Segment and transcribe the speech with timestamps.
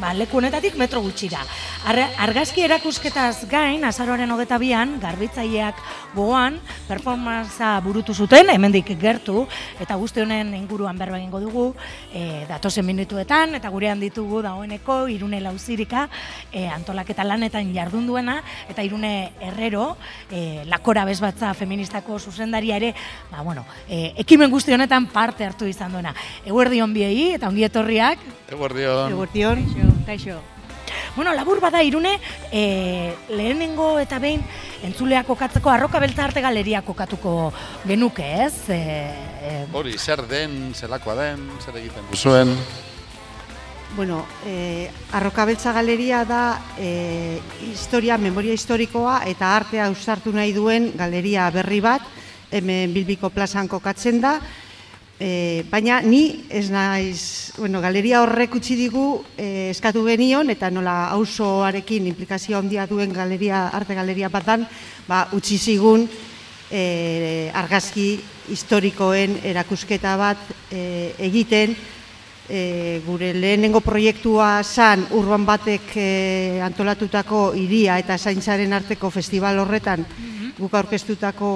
[0.00, 1.40] ba, leku honetatik metro gutxira.
[1.86, 5.76] Ar, argazki erakusketaz gain, azaroaren hogeta bian, garbitzaileak
[6.16, 6.56] gogoan,
[6.88, 9.44] performanza burutu zuten, hemendik gertu,
[9.78, 11.66] eta guzti honen inguruan berba egingo dugu,
[12.10, 16.08] e, datozen minutuetan, eta gurean ditugu dagoeneko, irune lauzirika,
[16.50, 19.92] e, antolaketa lanetan jardun duena, eta irune herrero,
[20.26, 22.96] e, lakora bezbatza feministako zuzendaria ere,
[23.30, 26.16] ba, bueno, e, ekimen guzti honetan parte hartu izan duena.
[26.42, 28.26] Eguerdion biei, eta ongi etorriak.
[28.50, 29.14] Eguerdion.
[29.14, 29.66] Eguerdion.
[30.06, 30.42] Kaixo.
[31.14, 32.18] Bueno, labur bada irune,
[32.52, 34.42] e, lehenengo eta behin
[34.86, 37.52] entzuleak kokatzeko arroka beltza arte galeria kokatuko
[37.86, 38.68] genuke, ez?
[38.68, 38.80] E,
[39.40, 39.54] e...
[39.72, 42.52] Hori, zer den, zelakoa den, zer egiten duzuen?
[43.96, 47.40] Bueno, e, arroka beltza galeria da e,
[47.70, 52.04] historia, memoria historikoa eta artea usartu nahi duen galeria berri bat,
[52.50, 54.36] hemen Bilbiko plazan kokatzen da,
[55.18, 61.08] E, baina ni ez naiz, bueno, galeria horrek utzi digu e, eskatu genion eta nola
[61.14, 64.66] auzoarekin implikazio handia duen galeria, arte galeria batan,
[65.08, 66.04] ba, utzi zigun
[66.68, 68.10] e, argazki
[68.52, 71.72] historikoen erakusketa bat e, egiten,
[72.52, 76.08] e, gure lehenengo proiektua zan urban batek e,
[76.60, 80.04] antolatutako iria eta zaintzaren arteko festival horretan,
[80.56, 81.48] guk aurkeztutako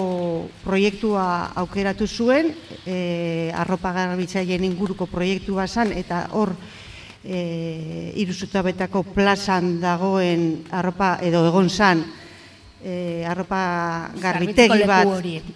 [0.65, 1.25] proiektua
[1.63, 2.53] aukeratu zuen,
[2.85, 6.53] e, arropa garbitzaien inguruko proiektua zen, eta hor
[7.25, 12.05] e, iruzutabetako plazan dagoen arropa edo egon zan,
[12.85, 13.63] e, arropa
[14.21, 15.09] garbitegi bat,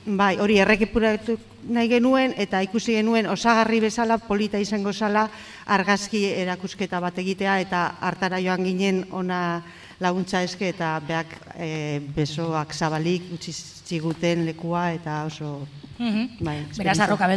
[0.06, 1.36] bai, hori errekipuratu
[1.68, 5.28] nahi genuen, eta ikusi genuen osagarri bezala, polita izango zala,
[5.66, 9.62] argazki erakusketa bat egitea, eta hartara joan ginen ona
[10.02, 15.66] laguntza eske eta beak e, besoak zabalik utzi ziguten lekua eta oso
[15.98, 16.44] mm -hmm.
[16.44, 17.28] bai, Beraz, arroka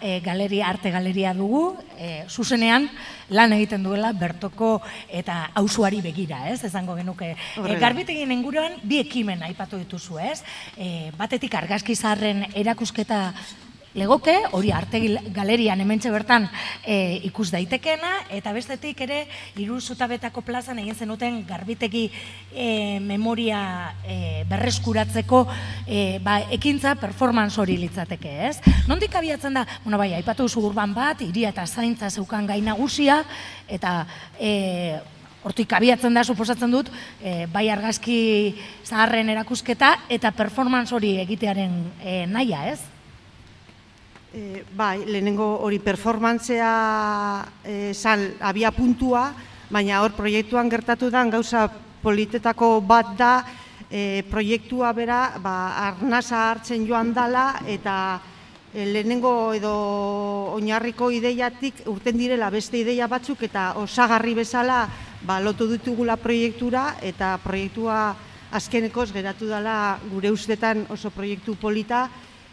[0.00, 2.88] e, galeria, arte galeria dugu, e, zuzenean
[3.28, 6.64] lan egiten duela bertoko eta ausuari begira, ez?
[6.64, 7.36] Ezango genuke.
[7.56, 10.42] E, garbitegin inguruan bi ekimen aipatu dituzu, ez?
[10.76, 13.34] E, batetik argazki zarren erakusketa
[13.94, 15.00] legoke, hori arte
[15.34, 16.46] galerian hementxe bertan
[16.86, 19.24] e, ikus daitekena, eta bestetik ere,
[19.58, 22.06] iru zutabetako plazan egin zenuten garbitegi
[22.54, 23.62] e, memoria
[24.06, 25.44] e, berreskuratzeko
[25.86, 28.56] e, ba, ekintza performance hori litzateke, ez?
[28.88, 33.24] Nondik abiatzen da, bueno, bai, aipatu zu urban bat, iria eta zaintza zeukan gai nagusia,
[33.66, 34.04] eta
[34.38, 35.00] e,
[35.42, 36.92] hortik abiatzen da, suposatzen dut,
[37.24, 42.99] e, bai argazki zaharren erakusketa, eta performance hori egitearen e, naia, ez?
[44.30, 46.70] E, bai, lehenengo hori performantzea
[47.66, 49.24] e, zan abia puntua,
[49.66, 51.64] baina hor proiektuan gertatu da, gauza
[52.02, 53.32] politetako bat da,
[53.90, 58.20] e, proiektua bera, ba, arnasa hartzen joan dala, eta
[58.70, 59.74] e, lehenengo edo
[60.54, 64.84] oinarriko ideiatik urten direla beste ideia batzuk, eta osagarri bezala
[65.26, 68.14] ba, lotu ditugula proiektura, eta proiektua
[68.54, 72.06] azkenekoz geratu dela gure ustetan oso proiektu polita,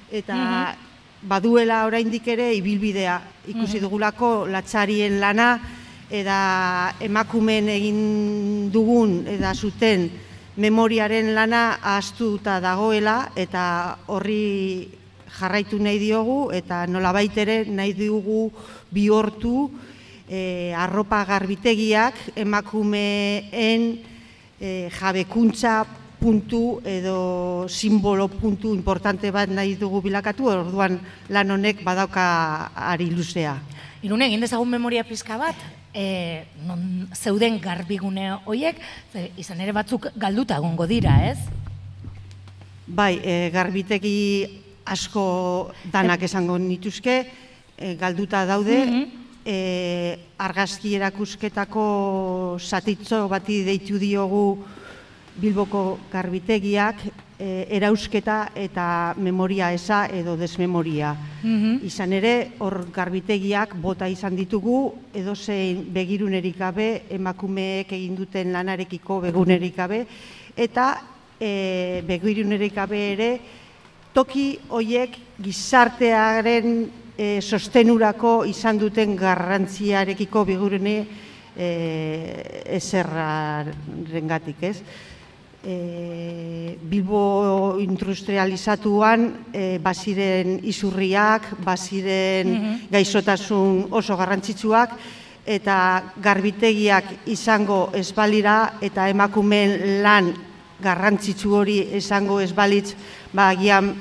[0.09, 0.86] eta mhm
[1.21, 3.83] baduela oraindik ere ibilbidea ikusi mhm.
[3.83, 5.57] dugulako latxarien lana
[6.09, 10.07] eta emakumen egin dugun eta zuten
[10.57, 14.87] memoriaren lana ahaztuta dagoela eta horri
[15.39, 18.49] jarraitu nahi diogu eta nolabait ere nahi dugu
[18.91, 19.69] bihortu
[20.29, 23.83] e, arropa garbitegiak emakumeen
[24.59, 25.85] e, jabekuntza
[26.19, 33.57] puntu edo simbolo puntu importante bat nahi dugu bilakatu, orduan lan honek badauka ari luzea.
[34.01, 35.57] Irune, egin dezagun memoria pizka bat,
[35.93, 38.79] e, non zeuden garbigune horiek,
[39.37, 41.37] izan ere batzuk galduta egongo dira, ez?
[42.87, 44.17] Bai, e, garbitegi
[44.87, 47.17] asko danak esango nituzke,
[47.77, 51.83] e, galduta daude, mm argazki erakusketako
[52.59, 54.57] satitzo bati deitu diogu
[55.37, 57.03] Bilboko garbitegiak
[57.37, 61.13] e, erausketa eta memoria eza edo desmemoria.
[61.43, 64.79] Mm Izan ere, hor garbitegiak bota izan ditugu,
[65.13, 70.05] edo zein begirunerik gabe, emakumeek egin duten lanarekiko begunerik gabe,
[70.57, 70.87] eta
[71.39, 73.31] e, begirunerik gabe ere,
[74.13, 76.71] toki hoiek gizartearen
[77.13, 80.97] e, sostenurako izan duten garrantziarekiko begurune
[81.53, 81.69] e,
[82.79, 84.81] ezerraren gatik, ez?
[85.63, 94.93] E, Bilbo industrializatuan e, baziren izurriak, baziren mm gaizotasun oso garrantzitsuak,
[95.47, 95.77] eta
[96.23, 100.33] garbitegiak izango ezbalira eta emakumen lan
[100.83, 102.93] garrantzitsu hori izango ezbalitz,
[103.33, 103.93] ba, gian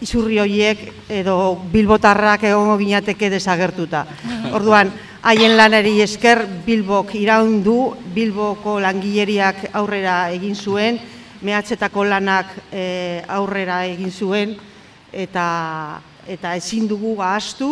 [0.00, 0.80] izurri horiek
[1.12, 1.36] edo
[1.72, 4.06] bilbotarrak egongo ginateke desagertuta.
[4.56, 4.90] Orduan,
[5.22, 10.98] haien lanari esker Bilbok iraundu, Bilboko langileriak aurrera egin zuen,
[11.44, 14.56] mehatzetako lanak e, aurrera egin zuen,
[15.12, 17.70] eta, eta ezin dugu ahaztu,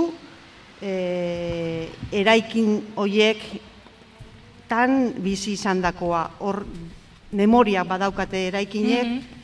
[0.81, 3.43] e, eraikin hoiek
[4.69, 6.63] tan bizi izan dakoa, hor
[7.33, 9.35] memoria badaukate eraikinek, mm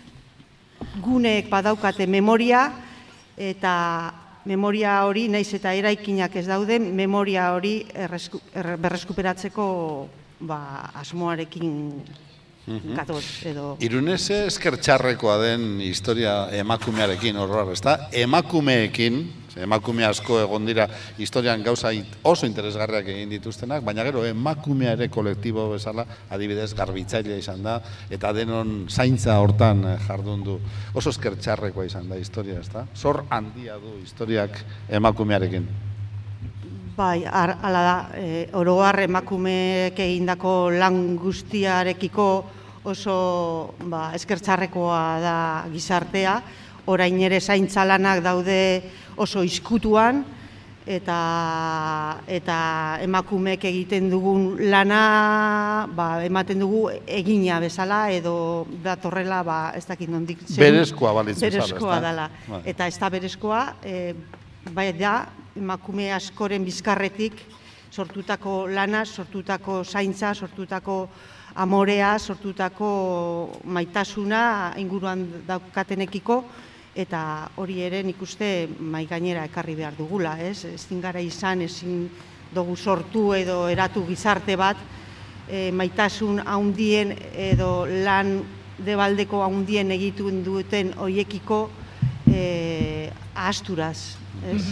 [1.00, 2.68] guneek badaukate memoria,
[3.34, 3.72] eta
[4.44, 9.66] memoria hori, naiz eta eraikinak ez dauden, memoria hori erresku, er, berreskuperatzeko
[10.40, 11.74] ba, asmoarekin
[12.66, 12.94] Mhm.
[12.96, 13.76] gatoz, edo...
[13.84, 18.08] Irunese eskertxarrekoa den historia emakumearekin horroar, ez da?
[18.10, 19.18] Emakumeekin,
[19.56, 20.86] emakume asko egon dira
[21.18, 21.92] historian gauza
[22.22, 27.78] oso interesgarriak egin dituztenak, baina gero emakumea ere kolektibo bezala, adibidez garbitzailea izan da,
[28.10, 30.58] eta denon zaintza hortan eh, jardun du.
[30.94, 32.86] Oso eskertxarrekoa izan da historia, ez da?
[32.94, 35.68] Zor handia du historiak emakumearekin.
[36.94, 42.28] Bai, ar, ala da, e, oroar emakumeek egindako lan guztiarekiko
[42.84, 43.16] oso
[43.90, 45.36] ba, eskertzarrekoa da
[45.72, 46.36] gizartea,
[46.86, 48.82] orain ere zaintza lanak daude
[49.16, 50.24] oso izkutuan,
[50.86, 51.18] eta,
[52.28, 52.56] eta
[53.00, 60.42] emakumeek egiten dugun lana ba, ematen dugu egina bezala edo datorrela ba, ez dakit nondik
[60.44, 62.28] zen- Berezkoa balitz bezala, berezkoa dela.
[62.64, 64.14] Eta ez da berezkoa, e,
[64.76, 67.40] bai da, emakume askoren bizkarretik
[67.94, 71.08] sortutako lana, sortutako zaintza, sortutako
[71.54, 72.88] amorea, sortutako
[73.64, 76.42] maitasuna inguruan daukatenekiko,
[76.94, 80.64] eta hori ere nik uste mai gainera ekarri behar dugula, ez?
[80.64, 82.08] Ezin gara izan, ezin
[82.54, 84.78] dugu sortu edo eratu gizarte bat,
[85.48, 88.36] e, maitasun haundien edo lan
[88.78, 91.68] debaldeko haundien egituen duten hoiekiko
[92.30, 94.16] e, ahasturaz,
[94.50, 94.62] ez?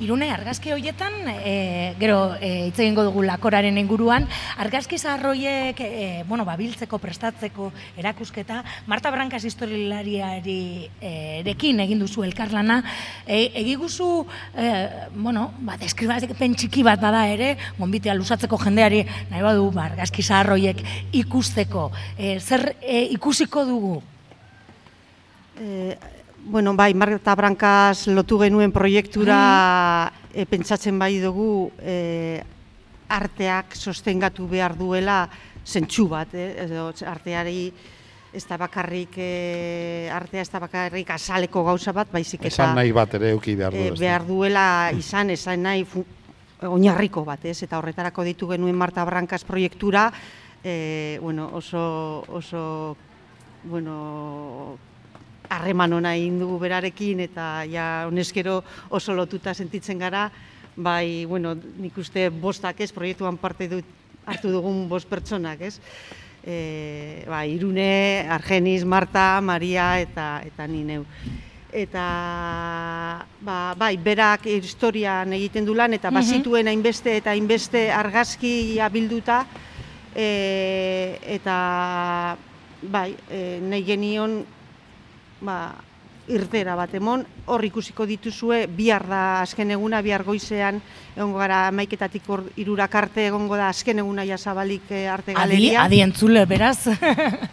[0.00, 4.24] Irune, argazki horietan, e, gero e, hitz egingo dugu lakoraren inguruan,
[4.56, 7.66] argazki zaharroiek, e, bueno, babiltzeko, prestatzeko,
[8.00, 11.10] erakusketa, Marta Brankas historialariari e,
[11.42, 12.78] erekin egin duzu elkarlana,
[13.26, 14.08] e, egiguzu,
[14.56, 14.70] e,
[15.12, 20.80] bueno, ba, deskribazen txiki bat bada ere, gonbitea lusatzeko jendeari, nahi badu, ba, argazki zaharroiek
[21.20, 24.00] ikusteko, e, zer e, ikusiko dugu?
[25.60, 25.92] E,
[26.44, 32.40] bueno, bai, Marta Brankaz lotu genuen proiektura e, pentsatzen bai dugu e,
[33.10, 35.24] arteak sostengatu behar duela
[35.66, 36.66] zentsu bat, eh?
[36.66, 37.70] edo arteari
[38.32, 42.92] ez da bakarrik e, artea ez da bakarrik azaleko gauza bat, baizik eta Esan nahi
[42.94, 44.66] bat ere euki behar du, e, behar duela
[44.96, 46.04] izan, esan nahi fu,
[46.68, 47.58] oinarriko bat, ez?
[47.66, 50.10] Eta horretarako ditu genuen Marta Brankaz proiektura,
[50.62, 52.96] e, bueno, oso, oso,
[53.64, 54.78] bueno,
[55.50, 58.60] harreman ona egin dugu berarekin eta ja honezkero
[58.90, 60.28] oso lotuta sentitzen gara,
[60.76, 63.84] bai, bueno, nik uste bostak ez, proiektuan parte dut,
[64.26, 65.74] hartu dugun bost pertsonak, ez?
[66.40, 71.04] E, ba, Irune, Argenis, Marta, Maria eta eta ni neu.
[71.70, 72.04] Eta
[73.46, 79.44] ba, bai, berak historian egiten du lan eta bazituen hainbeste eta hainbeste argazkia bilduta
[80.14, 81.58] e, eta
[82.82, 84.40] bai, e, nahi genion
[85.40, 85.74] ba,
[86.30, 90.78] irtera bat emon, hor ikusiko dituzue, bihar da azken eguna, bihar goizean,
[91.16, 95.84] egongo gara maiketatik hor irurak arte egongo da azken eguna jasabalik eh, arte Adi, galeria.
[95.88, 96.86] adi entzule, beraz.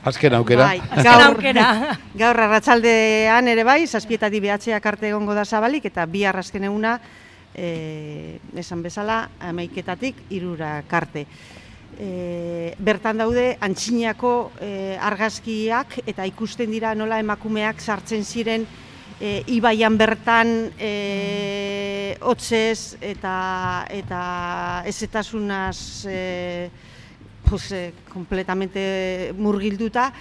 [0.05, 0.67] Azken aukera.
[0.69, 1.67] Bai, Azken gaur, aukera.
[2.21, 6.99] gaur arratsaldean ere bai, zazpietatik behatzeak arte egongo da zabalik, eta bihar azken eguna,
[7.55, 11.25] eh, esan bezala, amaiketatik irurak arte.
[11.97, 18.67] E, bertan daude antxinako e, argazkiak eta ikusten dira nola emakumeak sartzen ziren
[19.19, 24.21] e, ibaian bertan e, hotzez eta eta
[24.85, 26.69] ezetasunaz e,
[27.49, 30.11] pues, e, completamente murgilduta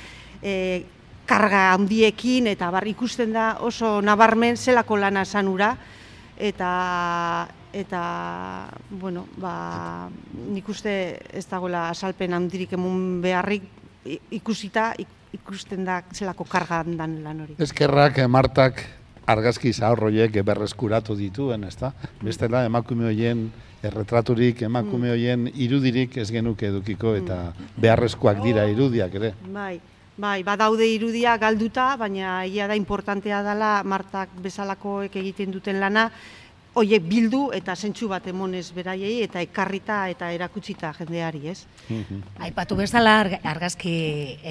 [0.40, 0.85] e,
[1.26, 5.75] karga handiekin eta bar ikusten da oso nabarmen zelako lana sanura
[6.38, 10.09] eta eta bueno, ba,
[10.49, 10.92] nik uste
[11.37, 13.66] ez dagoela asalpen handirik emun beharrik
[14.30, 17.56] ikusita ik- ikusten da zelako karga dan lan hori.
[17.61, 18.80] Eskerrak eh, Martak
[19.26, 21.92] argazki zaharroiek berreskuratu dituen, ezta?
[22.23, 23.50] Bestela emakume hoien
[23.85, 29.33] erretraturik, emakume hoien irudirik ez genuke edukiko eta beharrezkoak dira irudiak ere.
[29.52, 29.80] Bai,
[30.16, 36.09] bai, badaude irudia galduta, baina egia da importantea dela Martak bezalakoek egiten duten lana
[36.76, 41.64] hoiek bildu eta zentsu bat emonez beraiei eta ekarrita eta erakutsita jendeari, ez?
[42.45, 43.95] Aipatu bezala arg- argazki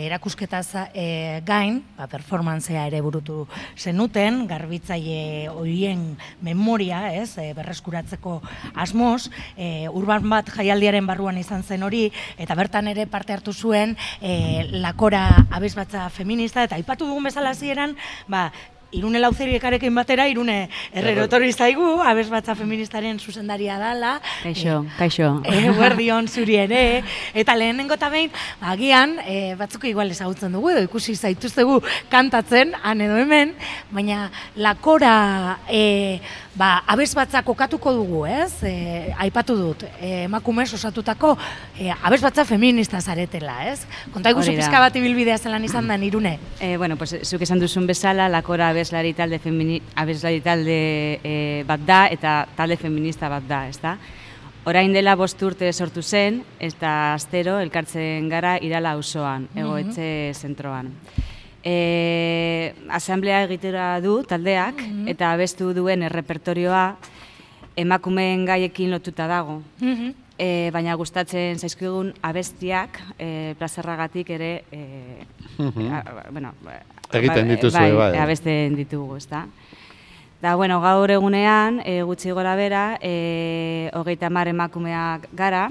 [0.05, 1.05] erakusketaz e,
[1.45, 3.45] gain, ba, performantzea ere burutu
[3.77, 8.39] zenuten, garbitzaile horien memoria, ez, e, berreskuratzeko
[8.73, 12.07] asmoz, e, urban bat jaialdiaren barruan izan zen hori,
[12.41, 17.93] eta bertan ere parte hartu zuen e, lakora abesbatza feminista, eta aipatu dugun bezala hasieran,
[18.27, 18.49] ba,
[18.95, 24.15] Irune lauzeriekarekin batera, Irune herrero etorri zaigu, abesbatza feministaren zuzendaria dala.
[24.43, 25.31] Kaixo, kaixo.
[25.51, 26.83] Eguerdion zuri ere,
[27.35, 28.31] eta lehenengo eta behin,
[28.73, 33.53] agian, e, batzuk igual ezagutzen dugu, edo ikusi zaituztegu kantatzen, han edo hemen,
[33.91, 35.15] baina lakora
[35.67, 35.83] e,
[36.55, 38.63] ba, abesbatza kokatuko dugu, ez?
[38.63, 41.35] E, aipatu dut, e, emakumez osatutako
[41.77, 43.81] e, abesbatza feminista zaretela, ez?
[44.13, 44.63] Konta iguzu da.
[44.63, 46.37] pizka bat ibilbidea zelan izan da irune.
[46.65, 50.77] Eh, bueno, pues, zuk esan duzun bezala, lakora abeslari talde, femini, abeslari talde
[51.21, 53.97] eh, bat da eta talde feminista bat da, ezta?
[54.65, 60.93] Orain dela bost urte sortu zen, eta astero elkartzen gara irala auzoan, egoetxe zentroan.
[61.65, 66.83] E, asamblea egitera du taldeak, eta abestu duen errepertorioa
[67.75, 69.61] emakumeen gaiekin lotuta dago.
[69.81, 70.13] Mhm.
[70.37, 74.81] E, baina gustatzen zaizkigun abestiak e, plazerragatik ere e,
[75.89, 76.81] a, a- bueno, ba-
[77.15, 78.17] Egiten ba- dituzue, bai.
[78.19, 79.45] abesten ditugu, ezta?
[80.41, 85.69] Da, bueno, gaur egunean, e, gutxi gora bera, e, hogeita mar emakumeak gara,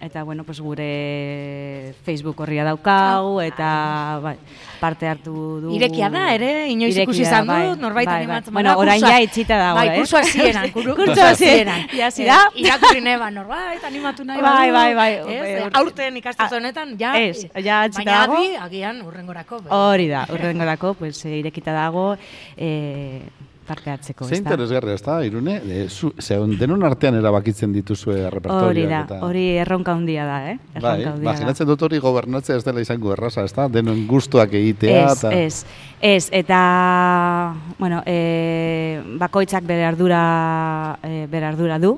[0.00, 4.36] eta, bueno, pues, gure Facebook horria daukagu, eta bai,
[4.78, 5.70] parte hartu du.
[5.74, 8.22] Irekia da, ere, inoiz ikusi izan bai, dut, norbait bai, bai.
[8.24, 9.96] animatzen Bueno, bada, orain ja itxita dago, bai, eh?
[9.96, 11.86] kurso hasieran, kurso hasieran.
[11.96, 12.36] ja, zira?
[12.54, 16.96] Eh, irakurri neba, norbait, animatu nahi Bai, bai, bai, bai, Eh, ur- aurten ikastetxe honetan,
[16.98, 18.36] ja, Ez, eh, ja itxita baina dago.
[18.36, 19.62] adi, agian, urrengorako.
[19.62, 19.72] bai.
[19.72, 22.16] Hori da, urrengorako, pues, e, irekita dago
[22.56, 23.22] e,
[23.66, 24.42] parte hartzeko, Ze ezta?
[24.50, 25.56] interesgarria, ez da, Irune?
[25.66, 28.70] E, zu, ze, denon artean erabakitzen dituzue repertorioak.
[28.70, 29.18] Hori da, eta...
[29.26, 30.56] hori erronka handia da, eh?
[30.74, 31.22] Bai, Erronka da.
[31.26, 33.68] imaginatzen dut hori gobernatzea ez dela izango erraza, ez da?
[33.72, 35.02] Denon gustuak egitea.
[35.04, 35.34] Ez, eta...
[35.34, 35.64] ez,
[36.00, 36.60] ez, eta,
[37.78, 40.22] bueno, e, bakoitzak bere ardura,
[41.02, 41.96] e, bere ardura du,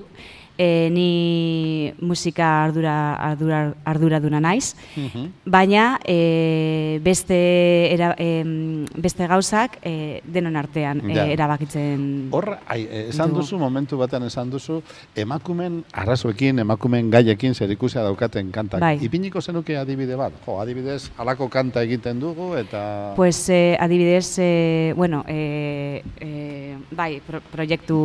[0.58, 5.28] e, ni musika ardura, ardura, ardura duna naiz, Mhm.
[5.46, 13.28] baina e, beste, era, em, beste gauzak e, denon artean e, erabakitzen Hor, ai, esan
[13.30, 13.40] dugu.
[13.40, 14.82] duzu, momentu batean esan duzu,
[15.14, 18.80] emakumen arazoekin, emakumen gaiekin zer ikusia daukaten kantak.
[18.80, 18.98] Bai.
[19.00, 20.32] Ipiniko zenuke adibide bat?
[20.44, 23.12] Jo, adibidez, halako kanta egiten dugu, eta...
[23.16, 27.96] Pues eh, adibidez, eh, bueno, eh, eh, bai, pro, proiektu...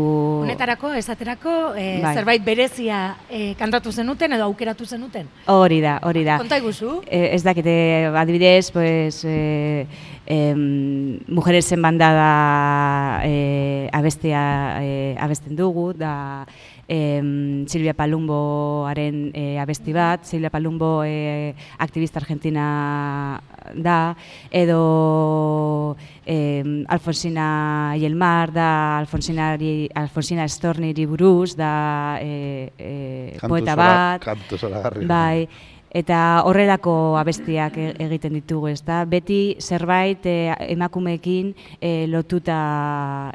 [0.44, 2.14] Honetarako, esaterako, eh, Bai.
[2.14, 5.28] zerbait berezia eh, kantatu zenuten edo aukeratu zenuten.
[5.48, 6.38] Hori da, hori da.
[6.42, 7.02] Konta iguzu.
[7.08, 7.74] Eh, ez dakite,
[8.14, 9.88] adibidez, pues, eh,
[10.26, 16.46] em, mujeres en bandada eh, abestia eh, abesten dugu, da
[16.88, 23.42] em, Silvia Palumboaren eh, abesti bat, Silvia Palumbo eh, aktivista argentina
[23.76, 24.16] da,
[24.52, 34.28] edo em, Alfonsina Yelmar da Alfonsinari, Alfonsina Estorniri buruz, da eh, eh, poeta bat,
[34.58, 35.08] zoragarria.
[35.08, 35.48] Bai,
[35.94, 39.04] eta horrelako abestiak e- egiten ditugu, ezta?
[39.06, 40.36] Beti zerbait e,
[40.74, 42.58] emakumeekin e, lotuta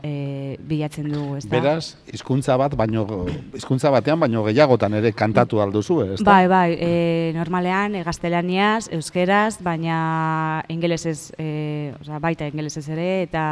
[0.03, 1.53] e, bilatzen dugu, ezta?
[1.55, 3.07] Beraz, hizkuntza bat, baino,
[3.55, 6.27] hizkuntza batean, baino gehiagotan ere kantatu alduzu, ez da?
[6.33, 6.93] Bai, bai, e,
[7.39, 13.47] normalean e, gaztelaniaz, euskeraz, baina ingelesez, e, osea, baita ingelesez ere, eta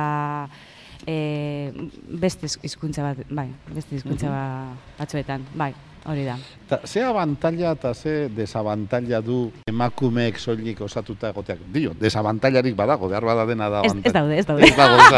[1.07, 1.71] e,
[2.11, 5.73] beste hizkuntza bat, bai, beste hizkuntza ba- batzuetan, bai,
[6.09, 6.37] hori da.
[6.69, 11.61] Ta, ze abantalla eta ze desabantalla du emakumeek soilik osatuta egoteak?
[11.73, 14.67] Dio, desabantallarik badago, behar bada dena da Ez, ez daude, ez daude.
[14.67, 15.13] Ez dago, ez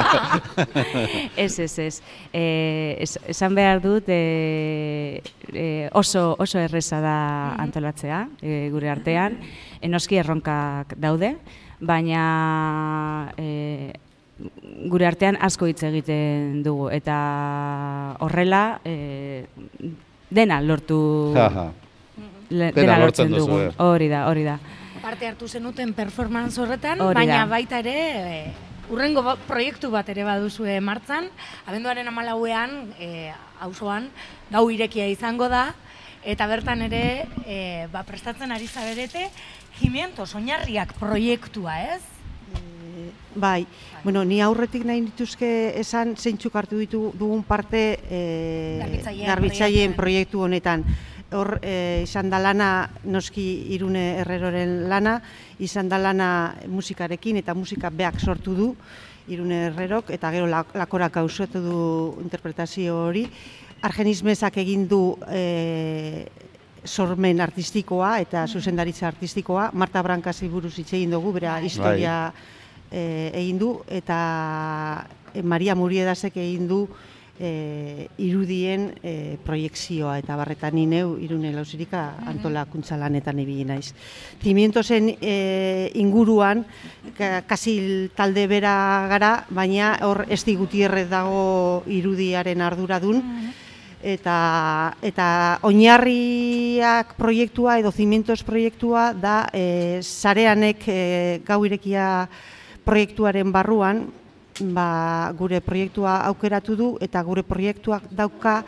[1.45, 2.03] Ez, ez, ez.
[2.33, 2.43] E,
[3.01, 7.19] es, esan behar dut e, e, oso, oso erreza da
[7.61, 9.39] antolatzea e, gure artean.
[9.81, 11.37] Enoski erronkak daude,
[11.81, 13.93] baina e,
[14.89, 16.89] gure artean asko hitz egiten dugu.
[16.95, 17.17] Eta
[18.25, 19.47] horrela e,
[20.31, 21.71] dena lortu Jaja.
[22.51, 23.47] le- Dena dena lortzen dugu.
[23.47, 23.73] duzue.
[23.79, 24.59] Hori da, hori da.
[25.03, 27.47] Parte hartu zenuten performance horretan, Hori baina da.
[27.47, 28.53] baita ere, e,
[28.91, 31.29] urrengo ba- proiektu bat ere baduzue martzan,
[31.67, 33.31] abenduaren amalauean, e,
[33.61, 34.09] auzoan
[34.51, 35.75] gau irekia izango da,
[36.25, 39.29] eta bertan ere, e, ba, prestatzen ari zaberete,
[39.79, 42.03] Jimientos, oinarriak proiektua, ez?
[43.39, 43.67] Bai,
[44.03, 48.21] bueno, ni aurretik nahi dituzke esan zeintzuk hartu ditu dugun parte e,
[49.29, 50.83] Garbitzaileen proiektu honetan.
[51.31, 53.45] Hor e, izan da lana noski
[53.77, 55.19] irune herreroren lana,
[55.61, 56.31] izan da lana
[56.67, 58.69] musikarekin eta musika beak sortu du
[59.29, 61.79] irune herrerok eta gero lak- lakorak gauzatu du
[62.25, 63.27] interpretazio hori.
[63.85, 66.27] Argenismezak egin du e,
[66.89, 69.69] sormen artistikoa eta zuzendaritza artistikoa.
[69.75, 72.33] Marta Brankasi buruz hitz egin dugu, bera historia
[72.91, 76.87] e, egin du, eta e, Maria Muriedasek egin du
[77.39, 83.93] e, irudien e, proiektzioa eta barretan ni neu irune lausirika antolakuntza lanetan ibili naiz.
[84.43, 86.65] Timientosen e, inguruan
[87.17, 93.23] ka- kasi talde bera gara, baina hor Esti Gutierrez dago irudiaren arduradun.
[93.99, 101.01] Eta eta oinarriak proiektua edo cimientos proiektua da e, sareanek e,
[101.43, 102.29] gau irekia
[102.89, 104.07] proiektuaren barruan
[104.75, 108.63] ba, gure proiektua aukeratu du eta gure proiektuak dauka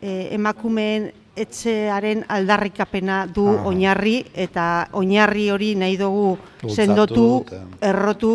[0.00, 3.66] e, emakumeen etxearen aldarrikapena du Ah.
[3.70, 8.32] oinarri eta oinarri hori nahi dugu Bultzatu sendotu, eta- errotu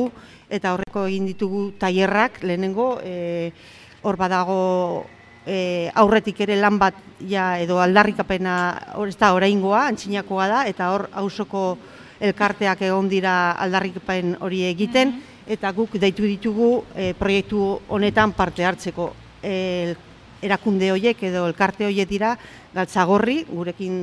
[0.49, 3.51] eta horreko egin ditugu tailerrak lehenengo e,
[4.03, 5.05] hor badago
[5.45, 6.95] e, aurretik ere lan bat
[7.27, 8.55] ja edo aldarrikapena
[8.95, 11.77] hor ez da oraingoa antzinakoa da eta hor auzoko
[12.23, 19.11] elkarteak egon dira aldarrikapen hori egiten eta guk deitu ditugu e, proiektu honetan parte hartzeko.
[19.43, 19.95] El,
[20.43, 22.33] erakunde hoiek edo elkarte hoiek dira
[22.75, 23.95] galtzagorri gurekin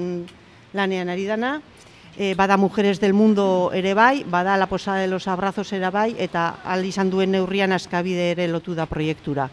[0.77, 1.59] lanean ari dana.
[2.17, 6.15] E, bada Mujeres del Mundo ere bai, bada La Posada de los Abrazos ere bai,
[6.19, 9.49] eta al izan duen neurrian askabide ere lotu da proiektura.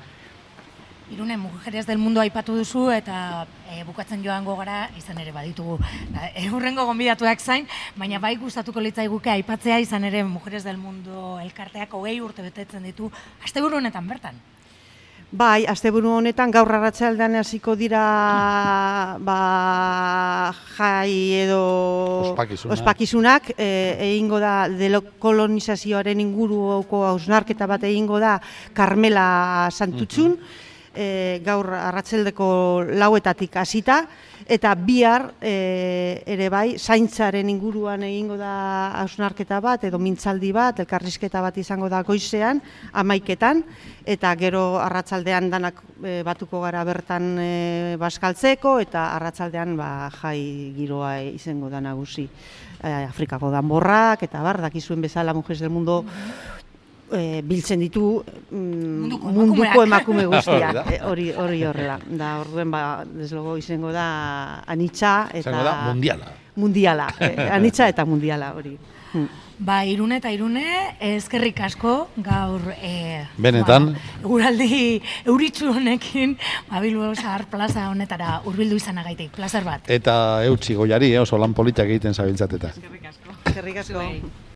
[1.10, 5.78] Irune, mujeres del mundo aipatu duzu eta e, bukatzen joango gara izan ere baditugu.
[6.12, 11.40] Da, e, hurrengo gonbidatuak zain, baina bai gustatuko litzaiguke aipatzea izan ere mujeres del mundo
[11.40, 13.08] elkarteak hogei urte betetzen ditu
[13.46, 14.44] asteburu honetan bertan.
[15.28, 21.12] Bai, asteburu honetan gaur arratsaldean hasiko dira ba, jai
[21.44, 21.64] edo
[22.32, 22.78] Ospakizunak.
[22.78, 23.68] ospakizunak e,
[24.12, 28.38] egingo da dekolonizazioaren inguruko hausnarketa bat egingo da
[28.74, 30.40] Carmela Santutxun,
[30.98, 32.48] e, gaur arratseldeko
[32.98, 34.02] lauetatik hasita
[34.48, 41.42] eta bihar e, ere bai zaintzaren inguruan egingo da hausnarketa bat edo mintzaldi bat, elkarrizketa
[41.44, 42.62] bat izango da goizean,
[42.94, 43.64] amaiketan,
[44.08, 47.52] eta gero arratsaldean danak e, batuko gara bertan e,
[48.00, 52.28] baskaltzeko eta arratsaldean ba, jai giroa izango da nagusi.
[52.78, 56.04] E, Afrikako danborrak eta bar, dakizuen bezala Mujeres del Mundo
[57.12, 58.58] e, biltzen ditu mm,
[59.00, 60.76] Munduko munduko emakume guztiak.
[60.76, 60.84] Hori da.
[60.92, 61.98] E, Hori hori horrela.
[62.08, 64.08] Da orduen ba deslogo izango da
[64.68, 66.32] anitza eta Zango da, mundiala.
[66.56, 67.08] mundiala.
[67.20, 68.78] Eh, anitza eta mundiala hori.
[69.14, 69.28] Mm.
[69.60, 70.64] Ba, irune eta irune,
[71.02, 72.62] eskerrik asko gaur...
[72.78, 73.88] E, Benetan.
[73.96, 76.36] Ba, eguraldi euritzu honekin,
[76.70, 79.90] ba, Bilbao Zahar plaza honetara hurbildu izanagaitik, plazer bat.
[79.90, 82.76] Eta eutxi goiari, eh, oso lan politak egiten zabiltzateta.
[82.78, 84.04] Eskerrik asko.